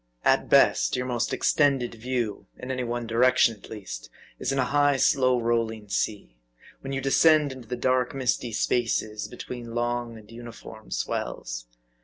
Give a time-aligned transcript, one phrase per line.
[0.25, 4.65] At best, your most extended view in any one direction, at least, is in a
[4.65, 6.37] high, slow rolling sea;
[6.79, 11.67] when you descend into the dark, misty spaces, between long and uniform swells.